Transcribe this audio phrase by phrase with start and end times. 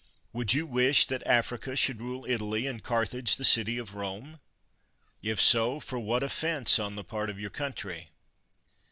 [0.33, 4.39] Would you wish that Africa should rule Italy, and Carthage the city of Rome?
[5.21, 8.09] If so, for what offense on the part of your country